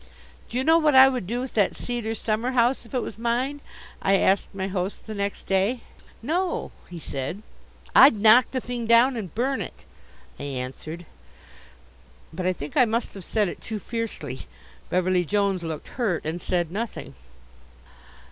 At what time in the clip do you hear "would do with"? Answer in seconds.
1.07-1.53